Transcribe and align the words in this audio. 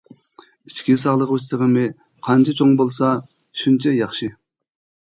ئىچكى 0.69 0.95
ساقلىغۇچ 1.01 1.45
سىغىمى 1.49 1.85
قانچە 2.29 2.57
چوڭ 2.63 2.75
بولسا، 2.83 3.13
شۇنچە 3.65 3.97
ياخشى. 4.03 4.35